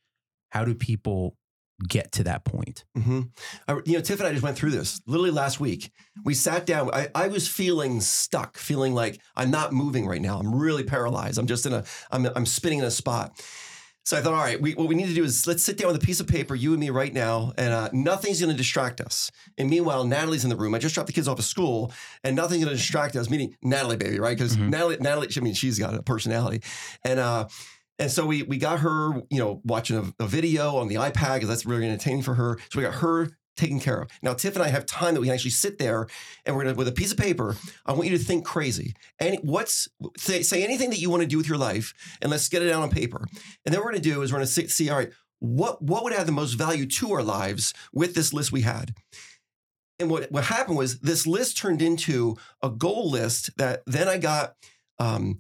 How 0.50 0.64
do 0.64 0.74
people 0.74 1.36
get 1.88 2.12
to 2.12 2.24
that 2.24 2.44
point? 2.44 2.84
hmm 2.96 3.22
I, 3.68 3.78
you 3.84 3.94
know, 3.94 4.00
Tiff 4.00 4.20
and 4.20 4.28
I 4.28 4.32
just 4.32 4.42
went 4.42 4.56
through 4.56 4.70
this 4.70 5.00
literally 5.06 5.30
last 5.30 5.60
week. 5.60 5.90
We 6.24 6.34
sat 6.34 6.66
down. 6.66 6.90
I, 6.92 7.08
I 7.14 7.28
was 7.28 7.48
feeling 7.48 8.00
stuck, 8.00 8.56
feeling 8.56 8.94
like 8.94 9.20
I'm 9.36 9.50
not 9.50 9.72
moving 9.72 10.06
right 10.06 10.20
now. 10.20 10.38
I'm 10.38 10.54
really 10.54 10.84
paralyzed. 10.84 11.38
I'm 11.38 11.46
just 11.46 11.66
in 11.66 11.72
a, 11.72 11.84
I'm, 12.10 12.26
I'm 12.36 12.46
spinning 12.46 12.80
in 12.80 12.84
a 12.84 12.90
spot. 12.90 13.42
So 14.02 14.16
I 14.16 14.22
thought, 14.22 14.32
all 14.32 14.40
right, 14.40 14.60
we, 14.60 14.74
what 14.74 14.88
we 14.88 14.94
need 14.94 15.08
to 15.08 15.14
do 15.14 15.22
is 15.22 15.46
let's 15.46 15.62
sit 15.62 15.76
down 15.76 15.92
with 15.92 16.02
a 16.02 16.04
piece 16.04 16.20
of 16.20 16.26
paper, 16.26 16.54
you 16.54 16.70
and 16.72 16.80
me 16.80 16.88
right 16.88 17.12
now, 17.12 17.52
and 17.58 17.72
uh, 17.72 17.90
nothing's 17.92 18.40
going 18.40 18.50
to 18.50 18.56
distract 18.56 19.00
us. 19.00 19.30
And 19.58 19.68
meanwhile, 19.68 20.04
Natalie's 20.04 20.42
in 20.42 20.48
the 20.50 20.56
room. 20.56 20.74
I 20.74 20.78
just 20.78 20.94
dropped 20.94 21.06
the 21.06 21.12
kids 21.12 21.28
off 21.28 21.38
of 21.38 21.44
school, 21.44 21.92
and 22.24 22.34
nothing's 22.34 22.64
going 22.64 22.74
to 22.74 22.80
distract 22.80 23.14
us. 23.14 23.28
Meaning 23.28 23.56
Natalie, 23.62 23.98
baby, 23.98 24.18
right? 24.18 24.36
Because 24.36 24.56
Mhm. 24.56 24.70
Natalie, 24.70 24.96
Natalie, 25.00 25.28
I 25.36 25.40
mean, 25.40 25.54
she's 25.54 25.78
got 25.78 25.94
a 25.94 26.02
personality, 26.02 26.62
and 27.04 27.20
uh, 27.20 27.46
and 28.00 28.10
so 28.10 28.26
we 28.26 28.42
we 28.42 28.56
got 28.56 28.80
her, 28.80 29.22
you 29.30 29.38
know, 29.38 29.60
watching 29.62 29.96
a, 29.98 30.24
a 30.24 30.26
video 30.26 30.76
on 30.76 30.88
the 30.88 30.96
iPad 30.96 31.34
because 31.34 31.48
that's 31.48 31.66
really 31.66 31.84
entertaining 31.86 32.22
for 32.22 32.34
her. 32.34 32.58
So 32.70 32.78
we 32.78 32.82
got 32.84 32.94
her 32.94 33.28
taken 33.56 33.78
care 33.78 34.00
of. 34.00 34.10
Now 34.22 34.32
Tiff 34.32 34.54
and 34.56 34.64
I 34.64 34.68
have 34.68 34.86
time 34.86 35.12
that 35.14 35.20
we 35.20 35.26
can 35.26 35.34
actually 35.34 35.50
sit 35.50 35.78
there 35.78 36.08
and 36.46 36.56
we're 36.56 36.64
gonna 36.64 36.74
with 36.74 36.88
a 36.88 36.92
piece 36.92 37.12
of 37.12 37.18
paper. 37.18 37.56
I 37.84 37.92
want 37.92 38.08
you 38.08 38.16
to 38.16 38.24
think 38.24 38.46
crazy. 38.46 38.94
And 39.18 39.38
what's 39.42 39.86
say, 40.16 40.42
say 40.42 40.64
anything 40.64 40.88
that 40.90 40.98
you 40.98 41.10
want 41.10 41.22
to 41.22 41.28
do 41.28 41.36
with 41.36 41.46
your 41.46 41.58
life, 41.58 41.92
and 42.22 42.30
let's 42.30 42.48
get 42.48 42.62
it 42.62 42.72
out 42.72 42.82
on 42.82 42.90
paper. 42.90 43.26
And 43.66 43.74
then 43.74 43.80
we're 43.80 43.90
gonna 43.90 44.00
do 44.00 44.22
is 44.22 44.32
we're 44.32 44.38
gonna 44.38 44.46
see, 44.46 44.66
see 44.68 44.88
all 44.88 44.96
right, 44.96 45.10
what 45.40 45.82
what 45.82 46.02
would 46.02 46.14
add 46.14 46.26
the 46.26 46.32
most 46.32 46.54
value 46.54 46.86
to 46.86 47.12
our 47.12 47.22
lives 47.22 47.74
with 47.92 48.14
this 48.14 48.32
list 48.32 48.50
we 48.50 48.62
had. 48.62 48.94
And 49.98 50.08
what, 50.08 50.32
what 50.32 50.44
happened 50.44 50.78
was 50.78 51.00
this 51.00 51.26
list 51.26 51.58
turned 51.58 51.82
into 51.82 52.38
a 52.62 52.70
goal 52.70 53.10
list 53.10 53.50
that 53.58 53.82
then 53.86 54.08
I 54.08 54.16
got 54.16 54.54
um, 54.98 55.36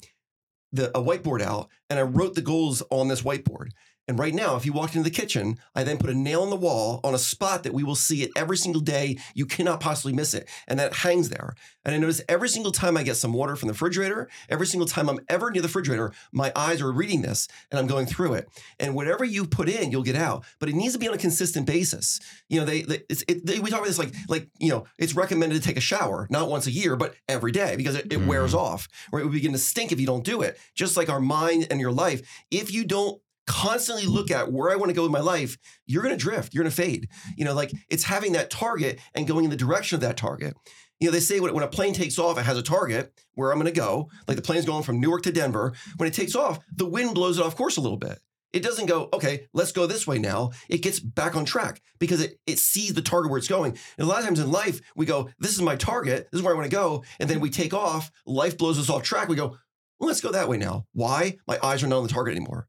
the 0.72 0.96
a 0.96 1.02
whiteboard 1.02 1.42
out 1.42 1.68
and 1.88 1.98
I 1.98 2.02
wrote 2.02 2.34
the 2.34 2.42
goals 2.42 2.82
on 2.90 3.08
this 3.08 3.22
whiteboard. 3.22 3.70
And 4.10 4.18
right 4.18 4.34
now, 4.34 4.56
if 4.56 4.66
you 4.66 4.72
walked 4.72 4.96
into 4.96 5.08
the 5.08 5.14
kitchen, 5.14 5.56
I 5.72 5.84
then 5.84 5.96
put 5.96 6.10
a 6.10 6.14
nail 6.14 6.42
in 6.42 6.50
the 6.50 6.56
wall 6.56 6.98
on 7.04 7.14
a 7.14 7.18
spot 7.18 7.62
that 7.62 7.72
we 7.72 7.84
will 7.84 7.94
see 7.94 8.24
it 8.24 8.32
every 8.34 8.56
single 8.56 8.82
day. 8.82 9.18
You 9.34 9.46
cannot 9.46 9.78
possibly 9.78 10.12
miss 10.12 10.34
it. 10.34 10.48
And 10.66 10.80
that 10.80 10.92
hangs 10.92 11.28
there. 11.28 11.54
And 11.84 11.94
I 11.94 11.98
notice 11.98 12.20
every 12.28 12.48
single 12.48 12.72
time 12.72 12.96
I 12.96 13.04
get 13.04 13.14
some 13.14 13.32
water 13.32 13.54
from 13.54 13.68
the 13.68 13.72
refrigerator, 13.72 14.28
every 14.48 14.66
single 14.66 14.88
time 14.88 15.08
I'm 15.08 15.20
ever 15.28 15.52
near 15.52 15.62
the 15.62 15.68
refrigerator, 15.68 16.12
my 16.32 16.50
eyes 16.56 16.80
are 16.80 16.90
reading 16.90 17.22
this 17.22 17.46
and 17.70 17.78
I'm 17.78 17.86
going 17.86 18.06
through 18.06 18.34
it. 18.34 18.48
And 18.80 18.96
whatever 18.96 19.24
you 19.24 19.46
put 19.46 19.68
in, 19.68 19.92
you'll 19.92 20.02
get 20.02 20.16
out. 20.16 20.44
But 20.58 20.68
it 20.68 20.74
needs 20.74 20.94
to 20.94 20.98
be 20.98 21.06
on 21.06 21.14
a 21.14 21.18
consistent 21.18 21.64
basis. 21.64 22.18
You 22.48 22.58
know, 22.58 22.66
they, 22.66 22.82
they, 22.82 23.02
it's, 23.08 23.22
it, 23.28 23.46
they 23.46 23.60
we 23.60 23.70
talk 23.70 23.78
about 23.78 23.86
this 23.86 23.98
like 23.98 24.12
like 24.28 24.48
you 24.58 24.70
know, 24.70 24.86
it's 24.98 25.14
recommended 25.14 25.54
to 25.54 25.66
take 25.66 25.76
a 25.76 25.80
shower 25.80 26.26
not 26.30 26.50
once 26.50 26.66
a 26.66 26.72
year, 26.72 26.96
but 26.96 27.14
every 27.28 27.52
day 27.52 27.76
because 27.76 27.94
it, 27.94 28.12
it 28.12 28.26
wears 28.26 28.54
mm-hmm. 28.54 28.66
off, 28.66 28.88
or 29.12 29.20
it 29.20 29.22
would 29.22 29.32
begin 29.32 29.52
to 29.52 29.58
stink 29.58 29.92
if 29.92 30.00
you 30.00 30.06
don't 30.06 30.24
do 30.24 30.42
it. 30.42 30.58
Just 30.74 30.96
like 30.96 31.08
our 31.08 31.20
mind 31.20 31.68
and 31.70 31.78
your 31.78 31.92
life, 31.92 32.22
if 32.50 32.72
you 32.72 32.84
don't 32.84 33.22
constantly 33.50 34.06
look 34.06 34.30
at 34.30 34.52
where 34.52 34.70
I 34.70 34.76
want 34.76 34.90
to 34.90 34.94
go 34.94 35.04
in 35.04 35.10
my 35.10 35.20
life, 35.20 35.58
you're 35.84 36.04
going 36.04 36.16
to 36.16 36.22
drift. 36.22 36.54
You're 36.54 36.62
going 36.62 36.70
to 36.70 36.76
fade. 36.76 37.08
You 37.36 37.44
know, 37.44 37.52
like 37.52 37.72
it's 37.88 38.04
having 38.04 38.32
that 38.32 38.48
target 38.48 39.00
and 39.14 39.26
going 39.26 39.44
in 39.44 39.50
the 39.50 39.56
direction 39.56 39.96
of 39.96 40.02
that 40.02 40.16
target. 40.16 40.54
You 41.00 41.08
know, 41.08 41.12
they 41.12 41.20
say 41.20 41.40
when, 41.40 41.62
a 41.62 41.68
plane 41.68 41.94
takes 41.94 42.18
off, 42.18 42.38
it 42.38 42.42
has 42.42 42.58
a 42.58 42.62
target 42.62 43.12
where 43.34 43.50
I'm 43.50 43.58
going 43.58 43.72
to 43.72 43.78
go. 43.80 44.08
Like 44.28 44.36
the 44.36 44.42
plane's 44.42 44.66
going 44.66 44.84
from 44.84 45.00
Newark 45.00 45.22
to 45.22 45.32
Denver. 45.32 45.72
When 45.96 46.06
it 46.06 46.14
takes 46.14 46.36
off, 46.36 46.60
the 46.74 46.86
wind 46.86 47.14
blows 47.14 47.38
it 47.38 47.44
off 47.44 47.56
course 47.56 47.76
a 47.76 47.80
little 47.80 47.98
bit. 47.98 48.18
It 48.52 48.62
doesn't 48.62 48.86
go, 48.86 49.08
okay, 49.12 49.48
let's 49.52 49.72
go 49.72 49.86
this 49.86 50.06
way 50.06 50.18
now. 50.18 50.50
It 50.68 50.82
gets 50.82 51.00
back 51.00 51.36
on 51.36 51.44
track 51.44 51.80
because 51.98 52.20
it, 52.20 52.38
it 52.46 52.58
sees 52.58 52.94
the 52.94 53.02
target 53.02 53.30
where 53.30 53.38
it's 53.38 53.48
going. 53.48 53.78
And 53.96 54.06
a 54.06 54.08
lot 54.08 54.18
of 54.18 54.24
times 54.24 54.40
in 54.40 54.50
life, 54.50 54.80
we 54.94 55.06
go, 55.06 55.30
this 55.38 55.52
is 55.52 55.62
my 55.62 55.76
target. 55.76 56.28
This 56.30 56.40
is 56.40 56.44
where 56.44 56.54
I 56.54 56.56
want 56.56 56.70
to 56.70 56.76
go. 56.76 57.04
And 57.18 57.30
then 57.30 57.40
we 57.40 57.50
take 57.50 57.72
off. 57.72 58.10
Life 58.26 58.58
blows 58.58 58.78
us 58.78 58.90
off 58.90 59.02
track. 59.02 59.28
We 59.28 59.36
go, 59.36 59.56
well, 59.98 60.08
let's 60.08 60.20
go 60.20 60.32
that 60.32 60.48
way 60.48 60.56
now. 60.56 60.86
Why? 60.92 61.38
My 61.46 61.58
eyes 61.62 61.82
are 61.82 61.86
not 61.86 61.98
on 61.98 62.02
the 62.04 62.12
target 62.12 62.36
anymore. 62.36 62.68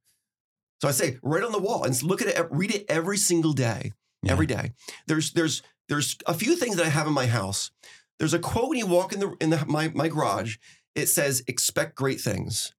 So 0.82 0.88
I 0.88 0.92
say, 0.92 1.18
right 1.22 1.44
on 1.44 1.52
the 1.52 1.60
wall 1.60 1.84
and 1.84 2.02
look 2.02 2.22
at 2.24 2.28
it, 2.28 2.48
read 2.50 2.74
it 2.74 2.86
every 2.90 3.18
single 3.18 3.54
day, 3.54 3.92
Yeah. 4.24 4.32
every 4.32 4.48
day. 4.48 4.72
There's, 5.06 5.32
there's, 5.32 5.62
there's 5.90 6.18
a 6.26 6.34
few 6.34 6.56
things 6.56 6.76
that 6.78 6.86
I 6.86 6.90
have 6.90 7.06
in 7.06 7.14
my 7.14 7.28
house. 7.28 7.70
There's 8.18 8.34
a 8.34 8.40
quote 8.40 8.70
when 8.70 8.80
you 8.80 8.88
walk 8.88 9.14
in 9.14 9.20
the, 9.20 9.36
in 9.40 9.52
the, 9.52 9.64
my, 9.68 9.90
my 9.90 10.08
garage. 10.08 10.58
It 10.96 11.08
says, 11.08 11.44
expect 11.48 11.96
great 11.96 12.20
things. 12.20 12.74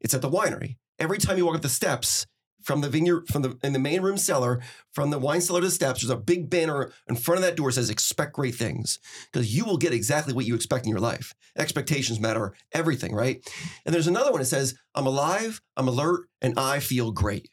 It's 0.00 0.12
at 0.12 0.20
the 0.20 0.30
winery. 0.30 0.76
Every 0.98 1.16
time 1.18 1.38
you 1.38 1.46
walk 1.46 1.56
up 1.56 1.62
the 1.62 1.68
steps 1.70 2.26
from 2.68 2.82
the 2.82 2.88
vineyard, 2.90 3.26
from 3.28 3.40
the 3.40 3.58
in 3.64 3.72
the 3.72 3.78
main 3.78 4.02
room 4.02 4.18
cellar, 4.18 4.60
from 4.92 5.08
the 5.08 5.18
wine 5.18 5.40
cellar 5.40 5.62
to 5.62 5.66
the 5.68 5.70
steps, 5.70 6.02
there's 6.02 6.10
a 6.10 6.16
big 6.18 6.50
banner 6.50 6.92
in 7.08 7.16
front 7.16 7.38
of 7.38 7.42
that 7.42 7.56
door 7.56 7.70
that 7.70 7.76
says 7.76 7.88
"Expect 7.88 8.34
great 8.34 8.54
things," 8.54 8.98
because 9.32 9.56
you 9.56 9.64
will 9.64 9.78
get 9.78 9.94
exactly 9.94 10.34
what 10.34 10.44
you 10.44 10.54
expect 10.54 10.84
in 10.84 10.90
your 10.90 11.00
life. 11.00 11.34
Expectations 11.56 12.20
matter 12.20 12.52
everything, 12.72 13.14
right? 13.14 13.40
And 13.86 13.94
there's 13.94 14.06
another 14.06 14.30
one 14.30 14.40
that 14.40 14.44
says, 14.44 14.74
"I'm 14.94 15.06
alive, 15.06 15.62
I'm 15.78 15.88
alert, 15.88 16.28
and 16.42 16.58
I 16.58 16.78
feel 16.80 17.10
great." 17.10 17.48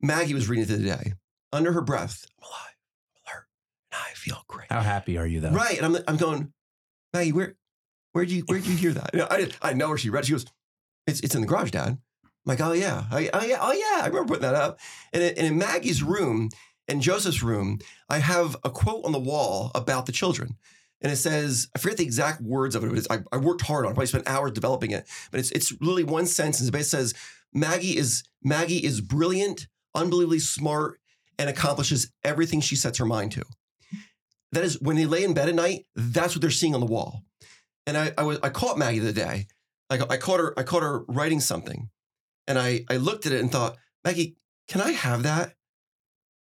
Maggie 0.00 0.32
was 0.32 0.48
reading 0.48 0.64
it 0.64 0.68
today. 0.68 1.12
Under 1.52 1.72
her 1.72 1.82
breath, 1.82 2.24
"I'm 2.38 2.48
alive, 2.48 2.76
I'm 3.16 3.30
alert, 3.30 3.46
and 3.92 4.00
I 4.00 4.14
feel 4.14 4.44
great." 4.48 4.72
How 4.72 4.80
happy 4.80 5.18
are 5.18 5.26
you 5.26 5.40
though? 5.40 5.50
Right. 5.50 5.76
And 5.76 5.84
I'm, 5.94 6.02
I'm 6.08 6.16
going, 6.16 6.54
Maggie, 7.12 7.32
where, 7.32 7.54
where'd 8.12 8.30
you, 8.30 8.44
where'd 8.46 8.66
you 8.66 8.76
hear 8.76 8.94
that? 8.94 9.10
You 9.12 9.18
know, 9.20 9.28
I, 9.30 9.50
I 9.60 9.74
know 9.74 9.88
where 9.88 9.98
she 9.98 10.08
read. 10.08 10.24
it. 10.24 10.28
She 10.28 10.32
goes, 10.32 10.46
it's, 11.06 11.20
it's 11.20 11.34
in 11.34 11.42
the 11.42 11.46
garage, 11.46 11.70
Dad. 11.70 11.98
Like, 12.48 12.60
oh 12.60 12.72
yeah, 12.72 13.04
oh, 13.12 13.16
I, 13.16 13.30
oh 13.32 13.44
yeah, 13.44 13.58
oh 13.60 13.72
yeah. 13.72 14.02
I 14.02 14.06
remember 14.06 14.28
putting 14.28 14.42
that 14.42 14.54
up. 14.54 14.80
And, 15.12 15.22
in- 15.22 15.34
and 15.36 15.46
in 15.46 15.58
Maggie's 15.58 16.02
room 16.02 16.48
and 16.88 17.02
Joseph's 17.02 17.42
room, 17.42 17.78
I 18.08 18.18
have 18.18 18.56
a 18.64 18.70
quote 18.70 19.04
on 19.04 19.12
the 19.12 19.18
wall 19.20 19.70
about 19.74 20.06
the 20.06 20.12
children. 20.12 20.56
And 21.00 21.12
it 21.12 21.16
says, 21.16 21.68
I 21.76 21.78
forget 21.78 21.98
the 21.98 22.04
exact 22.04 22.40
words 22.40 22.74
of 22.74 22.82
it, 22.82 22.92
but 22.92 23.06
I, 23.08 23.22
I 23.30 23.38
worked 23.38 23.62
hard 23.62 23.86
on 23.86 23.92
it. 23.92 23.98
I 23.98 24.04
spent 24.06 24.26
hours 24.28 24.52
developing 24.52 24.90
it. 24.90 25.06
But 25.30 25.40
it's 25.40 25.52
it's 25.52 25.72
really 25.80 26.02
one 26.02 26.26
sentence. 26.26 26.66
It 26.66 26.72
basically 26.72 27.04
says, 27.04 27.14
Maggie 27.52 27.96
is 27.96 28.24
Maggie 28.42 28.84
is 28.84 29.00
brilliant, 29.00 29.68
unbelievably 29.94 30.40
smart, 30.40 30.98
and 31.38 31.48
accomplishes 31.48 32.10
everything 32.24 32.60
she 32.60 32.74
sets 32.76 32.98
her 32.98 33.04
mind 33.04 33.32
to. 33.32 33.44
That 34.52 34.64
is 34.64 34.80
when 34.80 34.96
they 34.96 35.04
lay 35.04 35.22
in 35.22 35.34
bed 35.34 35.50
at 35.50 35.54
night, 35.54 35.84
that's 35.94 36.34
what 36.34 36.40
they're 36.40 36.50
seeing 36.50 36.74
on 36.74 36.80
the 36.80 36.86
wall. 36.86 37.22
And 37.86 37.96
I, 37.96 38.12
I 38.16 38.22
was 38.22 38.38
I 38.42 38.48
caught 38.48 38.78
Maggie 38.78 38.98
the 39.00 39.12
day. 39.12 39.46
I, 39.90 40.00
I 40.10 40.16
caught 40.16 40.40
her, 40.40 40.58
I 40.58 40.62
caught 40.62 40.82
her 40.82 41.04
writing 41.06 41.40
something. 41.40 41.90
And 42.48 42.58
I 42.58 42.84
I 42.90 42.96
looked 42.96 43.26
at 43.26 43.32
it 43.32 43.40
and 43.40 43.52
thought, 43.52 43.76
Maggie, 44.04 44.36
can 44.66 44.80
I 44.80 44.90
have 44.90 45.22
that? 45.22 45.54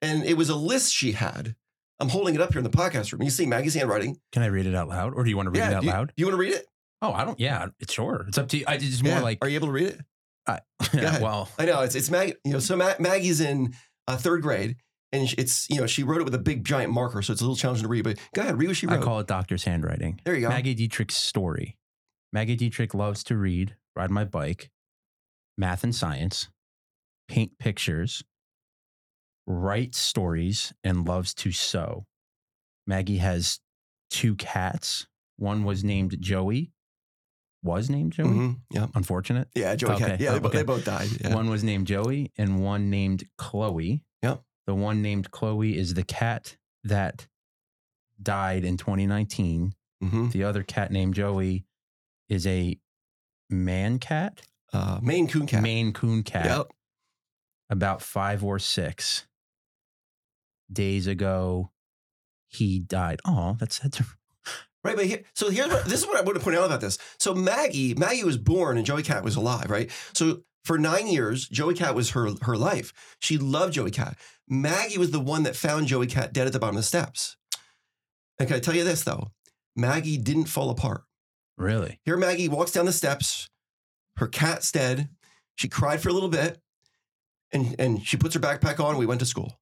And 0.02 0.24
it 0.24 0.36
was 0.38 0.50
a 0.50 0.56
list 0.56 0.94
she 0.94 1.12
had 1.12 1.56
I'm 2.00 2.10
holding 2.10 2.36
it 2.36 2.42
up 2.42 2.52
here 2.54 2.60
in 2.60 2.64
the 2.64 2.70
podcast 2.70 3.12
room. 3.12 3.24
You 3.24 3.30
see 3.32 3.46
Maggie's 3.48 3.74
handwriting. 3.74 4.20
Can 4.32 4.44
I 4.44 4.48
read 4.48 4.68
it 4.68 4.76
out 4.76 4.88
loud, 4.88 5.14
or 5.16 5.24
do 5.24 5.30
you 5.32 5.36
want 5.36 5.48
to 5.48 5.52
read 5.60 5.68
it 5.68 5.74
out 5.74 5.82
do 5.82 5.88
you, 5.88 5.94
loud? 5.94 6.08
Do 6.16 6.22
you 6.22 6.26
want 6.28 6.34
to 6.36 6.40
read 6.40 6.54
it? 6.54 6.68
Oh, 7.02 7.12
I 7.12 7.26
don't. 7.26 7.40
Yeah, 7.40 7.68
it's 7.80 7.94
sure. 7.94 8.26
It's 8.28 8.38
up 8.38 8.50
to 8.50 8.58
you. 8.58 8.66
I 8.68 8.76
it's 8.76 9.02
more 9.04 9.14
Yeah. 9.14 9.22
like. 9.22 9.40
Are 9.42 9.50
you 9.50 9.56
able 9.56 9.68
to 9.68 9.74
read 9.74 9.88
it? 9.88 10.02
I, 10.46 10.60
ahead. 10.80 11.22
well, 11.22 11.50
I 11.58 11.66
know 11.66 11.82
it's 11.82 11.96
it's 11.96 12.10
Maggie. 12.12 12.36
You 12.46 12.54
know, 12.54 12.60
so 12.60 12.76
Ma- 12.76 12.94
Maggie's 13.00 13.42
in 13.42 13.74
uh, 14.08 14.16
third 14.18 14.44
grade, 14.44 14.76
and 15.12 15.34
it's 15.40 15.68
you 15.72 15.78
know 15.82 15.88
she 15.88 16.04
wrote 16.04 16.22
it 16.22 16.24
with 16.24 16.36
a 16.36 16.40
big 16.40 16.64
giant 16.64 16.94
marker, 16.94 17.22
so 17.24 17.34
it's 17.34 17.42
a 17.42 17.44
little 17.46 17.56
challenging 17.56 17.84
to 17.84 17.90
read. 17.90 18.04
But 18.04 18.20
go 18.36 18.44
ahead, 18.44 18.58
read 18.60 18.68
what 18.68 18.78
she 18.78 18.86
wrote. 18.86 19.00
I 19.00 19.04
call 19.04 19.20
it 19.20 19.26
doctor's 19.28 19.64
handwriting. 19.64 20.22
there 20.24 20.36
you 20.36 20.42
go. 20.42 20.50
Maggie 20.50 20.76
Detrick's 20.76 21.18
story. 21.18 21.78
Maggie 22.32 22.58
Detrick 22.58 22.94
loves 22.94 23.24
to 23.26 23.36
read, 23.38 23.76
ride 23.96 24.12
my 24.12 24.24
bike, 24.24 24.70
math 25.58 25.84
and 25.84 25.94
science, 25.96 26.50
paint 27.28 27.58
pictures, 27.60 28.24
write 29.46 29.96
stories, 29.96 30.74
and 30.84 31.08
loves 31.08 31.34
to 31.36 31.52
sew. 31.52 32.06
Maggie 32.86 33.18
has 33.18 33.60
two 34.10 34.36
cats. 34.36 35.08
One 35.38 35.64
was 35.64 35.84
named 35.84 36.18
Joey. 36.20 36.72
Was 37.64 37.90
named 37.90 38.14
Joey. 38.14 38.28
hmm 38.28 38.52
Yeah, 38.72 38.88
Unfortunate. 38.96 39.50
yeah, 39.56 39.76
Joey 39.76 39.98
Cat. 39.98 40.12
Okay. 40.14 40.24
Yeah, 40.24 40.32
they, 40.32 40.38
Oh, 40.38 40.40
bo- 40.42 40.48
okay. 40.50 40.58
they 40.60 40.64
both 40.64 40.86
died. 40.86 41.10
Yeah. 41.22 41.34
One 41.36 41.50
was 41.50 41.64
named 41.64 41.88
Joey 41.88 42.32
and 42.38 42.64
one 42.64 42.90
named 42.90 43.26
Chloe. 43.38 44.04
Yep. 44.24 44.42
The 44.68 44.76
one 44.76 45.02
named 45.02 45.32
Chloe 45.32 45.78
is 45.78 45.94
the 45.94 46.04
cat 46.04 46.56
that 46.84 47.28
died 48.22 48.64
in 48.64 48.78
2019. 48.78 49.74
hmm 50.02 50.30
The 50.30 50.44
other 50.44 50.64
cat 50.64 50.92
named 50.92 51.16
Joey 51.16 51.66
is 52.30 52.46
a 52.48 52.80
man 53.50 53.98
cat, 54.00 54.42
Uh, 54.74 55.00
Maine 55.02 55.28
Coon 55.28 55.48
Cat. 55.48 55.62
Maine 55.64 55.94
Coon 55.94 56.24
cat, 56.24 56.46
Yep. 56.46 56.68
about 57.70 58.02
five 58.02 58.44
or 58.44 58.60
six 58.60 59.26
days 60.72 61.08
ago. 61.08 61.72
He 62.48 62.80
died. 62.80 63.20
Oh, 63.26 63.56
that's 63.60 63.80
that's 63.80 64.02
Right, 64.84 64.96
but 64.96 65.06
here, 65.06 65.24
so 65.34 65.50
here's 65.50 65.68
what 65.70 65.86
this 65.86 66.00
is 66.02 66.08
what 66.08 66.18
I 66.18 66.22
want 66.22 66.38
to 66.38 66.44
point 66.44 66.56
out 66.58 66.66
about 66.66 66.82
this. 66.82 66.98
So 67.20 67.34
Maggie, 67.34 67.94
Maggie 67.96 68.24
was 68.24 68.38
born 68.38 68.78
and 68.78 68.86
Joey 68.86 69.04
Cat 69.04 69.24
was 69.24 69.36
alive, 69.36 69.70
right? 69.70 69.92
So 70.14 70.44
for 70.64 70.78
nine 70.78 71.08
years, 71.08 71.48
Joey 71.50 71.74
Cat 71.74 71.96
was 71.96 72.12
her 72.12 72.30
her 72.44 72.56
life. 72.58 72.94
She 73.20 73.38
loved 73.38 73.74
Joey 73.74 73.92
Cat. 73.92 74.18
Maggie 74.48 74.98
was 74.98 75.12
the 75.12 75.20
one 75.20 75.44
that 75.44 75.56
found 75.58 75.88
Joey 75.88 76.08
Cat 76.08 76.32
dead 76.32 76.48
at 76.48 76.54
the 76.54 76.60
bottom 76.60 76.76
of 76.78 76.82
the 76.82 76.88
steps. 76.88 77.36
And 78.40 78.48
can 78.48 78.58
I 78.58 78.60
tell 78.62 78.76
you 78.76 78.84
this 78.86 79.04
though? 79.04 79.32
Maggie 79.76 80.18
didn't 80.18 80.46
fall 80.46 80.70
apart. 80.70 81.04
really 81.58 82.00
Here, 82.06 82.18
Maggie 82.18 82.48
walks 82.50 82.72
down 82.72 82.86
the 82.86 82.94
steps. 82.94 83.50
Her 84.18 84.28
cat's 84.28 84.72
dead. 84.72 85.10
She 85.56 85.68
cried 85.68 86.02
for 86.02 86.10
a 86.10 86.14
little 86.14 86.30
bit, 86.30 86.60
and 87.52 87.76
and 87.80 88.06
she 88.06 88.18
puts 88.18 88.34
her 88.36 88.40
backpack 88.40 88.80
on. 88.80 88.92
And 88.92 89.00
we 89.00 89.06
went 89.06 89.20
to 89.22 89.26
school. 89.26 89.60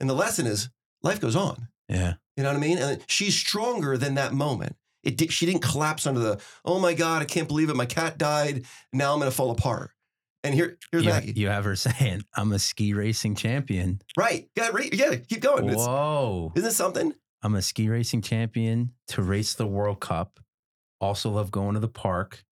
And 0.00 0.08
the 0.10 0.14
lesson 0.14 0.46
is 0.46 0.68
life 1.02 1.20
goes 1.20 1.36
on. 1.36 1.68
yeah. 1.88 2.14
You 2.36 2.42
know 2.42 2.50
what 2.50 2.58
I 2.58 2.60
mean? 2.60 2.76
And 2.76 3.02
she's 3.06 3.34
stronger 3.34 3.96
than 3.96 4.14
that 4.16 4.34
moment. 4.34 4.76
It 5.02 5.16
did, 5.16 5.32
she 5.32 5.46
didn't 5.46 5.62
collapse 5.62 6.06
under 6.06 6.20
the, 6.20 6.40
oh 6.66 6.78
my 6.78 6.92
God, 6.92 7.22
I 7.22 7.24
can't 7.24 7.48
believe 7.48 7.70
it. 7.70 7.76
My 7.76 7.86
cat 7.86 8.18
died. 8.18 8.66
Now 8.92 9.14
I'm 9.14 9.20
going 9.20 9.30
to 9.30 9.34
fall 9.34 9.50
apart. 9.52 9.92
And 10.44 10.52
here, 10.54 10.76
here's 10.92 11.04
You, 11.04 11.10
Maggie. 11.12 11.32
you 11.34 11.48
have 11.48 11.64
her 11.64 11.76
saying, 11.86 12.24
"I'm 12.34 12.52
a 12.52 12.58
ski 12.58 12.92
racing 12.92 13.36
champion." 13.36 14.02
Right. 14.18 14.50
Yeah, 14.54 14.68
re- 14.72 14.90
yeah, 14.92 15.14
keep 15.16 15.40
going. 15.40 15.64
It's- 15.68 15.86
Whoa! 15.86 16.52
isn't 16.56 16.68
it 16.68 16.74
something? 16.74 17.14
I'm 17.42 17.54
a 17.54 17.62
ski 17.62 17.88
racing 17.88 18.20
champion 18.22 18.92
to 19.08 19.22
race 19.22 19.54
the 19.54 19.66
World 19.66 20.00
Cup. 20.00 20.40
Also 21.00 21.30
love 21.30 21.50
going 21.50 21.74
to 21.74 21.80
the 21.80 21.88
park 21.88 22.44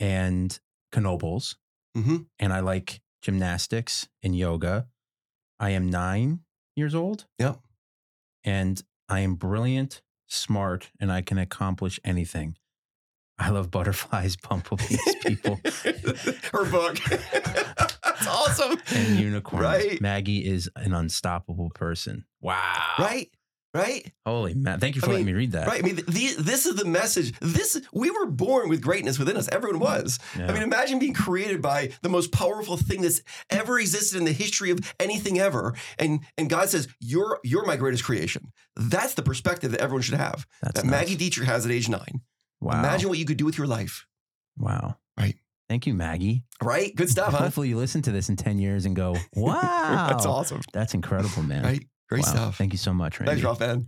and 0.00 0.58
Knoebels. 0.92 1.56
Mhm. 1.96 2.26
And 2.38 2.52
I 2.52 2.60
like 2.60 3.00
gymnastics 3.22 4.08
and 4.22 4.36
yoga. 4.36 4.88
I 5.58 5.70
am 5.70 5.88
nine 5.90 6.40
years 6.76 6.94
old. 6.94 7.26
Yep. 7.38 7.60
And 8.44 8.82
I 9.08 9.20
am 9.20 9.34
brilliant, 9.34 10.02
smart, 10.28 10.90
and 11.00 11.10
I 11.10 11.22
can 11.22 11.38
accomplish 11.38 11.98
anything. 12.04 12.56
I 13.38 13.50
love 13.50 13.70
butterflies, 13.70 14.36
bumblebees, 14.48 15.00
people, 15.22 15.60
Her 16.52 16.64
book. 16.70 16.98
That's 18.02 18.26
awesome. 18.26 18.80
and 18.94 19.18
unicorns. 19.18 19.62
Right. 19.64 20.00
Maggie 20.00 20.44
is 20.46 20.68
an 20.76 20.92
unstoppable 20.92 21.70
person. 21.70 22.24
Wow. 22.40 22.94
Right. 22.98 23.30
Right. 23.78 24.12
Holy 24.26 24.54
man. 24.54 24.80
Thank 24.80 24.96
you 24.96 25.02
I 25.02 25.06
for 25.06 25.10
letting 25.12 25.26
mean, 25.26 25.34
me 25.34 25.38
read 25.38 25.52
that. 25.52 25.66
Right. 25.66 25.82
I 25.82 25.86
mean, 25.86 25.96
the, 25.96 26.34
this 26.38 26.66
is 26.66 26.74
the 26.76 26.84
message. 26.84 27.38
This 27.40 27.80
we 27.92 28.10
were 28.10 28.26
born 28.26 28.68
with 28.68 28.80
greatness 28.80 29.18
within 29.18 29.36
us. 29.36 29.48
Everyone 29.52 29.78
was. 29.80 30.18
Yeah. 30.38 30.48
I 30.48 30.52
mean, 30.52 30.62
imagine 30.62 30.98
being 30.98 31.14
created 31.14 31.62
by 31.62 31.92
the 32.02 32.08
most 32.08 32.32
powerful 32.32 32.76
thing 32.76 33.02
that's 33.02 33.22
ever 33.50 33.78
existed 33.78 34.18
in 34.18 34.24
the 34.24 34.32
history 34.32 34.70
of 34.70 34.80
anything 34.98 35.38
ever. 35.38 35.74
And 35.98 36.20
and 36.36 36.50
God 36.50 36.68
says, 36.68 36.88
You're 37.00 37.38
you're 37.44 37.64
my 37.66 37.76
greatest 37.76 38.04
creation. 38.04 38.52
That's 38.76 39.14
the 39.14 39.22
perspective 39.22 39.72
that 39.72 39.80
everyone 39.80 40.02
should 40.02 40.18
have. 40.18 40.46
That's 40.62 40.80
that 40.80 40.86
nuts. 40.86 41.10
Maggie 41.10 41.16
Detrick 41.16 41.44
has 41.44 41.64
at 41.64 41.72
age 41.72 41.88
nine. 41.88 42.22
Wow. 42.60 42.80
Imagine 42.80 43.08
what 43.08 43.18
you 43.18 43.24
could 43.24 43.36
do 43.36 43.44
with 43.44 43.56
your 43.56 43.66
life. 43.66 44.06
Wow. 44.58 44.96
Right. 45.16 45.36
Thank 45.68 45.86
you, 45.86 45.94
Maggie. 45.94 46.44
Right? 46.62 46.94
Good 46.96 47.10
stuff, 47.10 47.32
huh? 47.32 47.44
Hopefully 47.44 47.68
you 47.68 47.76
listen 47.76 48.00
to 48.02 48.10
this 48.10 48.30
in 48.30 48.36
10 48.36 48.58
years 48.58 48.86
and 48.86 48.96
go, 48.96 49.16
wow. 49.34 50.08
That's 50.10 50.24
awesome. 50.24 50.62
That's 50.72 50.94
incredible, 50.94 51.42
man. 51.42 51.62
Right? 51.62 51.86
Great 52.08 52.24
Wow. 52.24 52.30
stuff. 52.32 52.56
Thank 52.58 52.72
you 52.72 52.78
so 52.78 52.92
much, 52.94 53.20
Randy. 53.20 53.32
Thanks, 53.32 53.44
Ralph, 53.44 53.60
man. 53.60 53.86